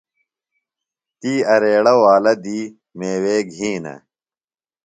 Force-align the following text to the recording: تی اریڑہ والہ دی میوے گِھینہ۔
تی 1.19 1.33
اریڑہ 1.53 1.93
والہ 2.01 2.33
دی 2.43 2.59
میوے 2.97 3.37
گِھینہ۔ 3.51 3.93